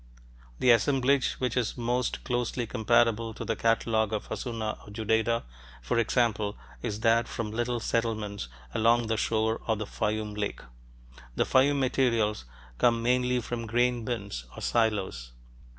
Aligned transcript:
The 0.57 0.71
assemblage 0.71 1.33
which 1.33 1.55
is 1.55 1.77
most 1.77 2.23
closely 2.23 2.65
comparable 2.65 3.35
to 3.35 3.45
the 3.45 3.55
catalogue 3.55 4.11
of 4.13 4.29
Hassuna 4.29 4.79
or 4.83 4.89
Judaidah, 4.91 5.43
for 5.79 5.99
example, 5.99 6.57
is 6.81 7.01
that 7.01 7.27
from 7.27 7.51
little 7.51 7.79
settlements 7.79 8.47
along 8.73 9.05
the 9.05 9.15
shore 9.17 9.61
of 9.67 9.77
the 9.77 9.85
Fayum 9.85 10.33
lake. 10.35 10.61
The 11.35 11.45
Fayum 11.45 11.79
materials 11.79 12.45
come 12.79 13.03
mainly 13.03 13.41
from 13.41 13.67
grain 13.67 14.03
bins 14.03 14.45
or 14.55 14.63
silos. 14.63 15.33